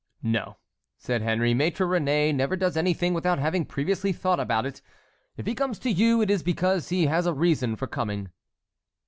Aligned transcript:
"No!" 0.23 0.57
said 0.97 1.21
Henry; 1.21 1.53
"Maître 1.53 1.87
Réné 1.87 2.33
never 2.33 2.55
does 2.55 2.75
anything 2.75 3.13
without 3.13 3.37
having 3.37 3.65
previously 3.65 4.11
thought 4.11 4.39
about 4.39 4.65
it. 4.65 4.81
If 5.37 5.45
he 5.45 5.53
comes 5.53 5.77
to 5.77 5.91
you, 5.91 6.23
it 6.23 6.31
is 6.31 6.41
because 6.41 6.89
he 6.89 7.05
has 7.05 7.27
a 7.27 7.35
reason 7.35 7.75
for 7.75 7.85
coming." 7.85 8.31